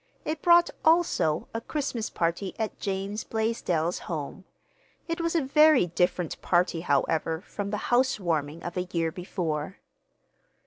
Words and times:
It 0.25 0.41
brought, 0.41 0.71
also, 0.83 1.47
a 1.53 1.61
Christmas 1.61 2.09
party 2.09 2.55
at 2.57 2.79
James 2.79 3.23
Blaisdell's 3.23 3.99
home. 4.09 4.45
It 5.07 5.21
was 5.21 5.35
a 5.35 5.43
very 5.43 5.85
different 5.85 6.41
party, 6.41 6.81
however, 6.81 7.41
from 7.41 7.69
the 7.69 7.77
housewarming 7.93 8.63
of 8.63 8.75
a 8.77 8.87
year 8.91 9.11
before. 9.11 9.77